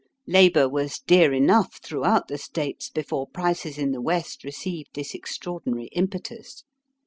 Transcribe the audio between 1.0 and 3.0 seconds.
dear enough throughout the States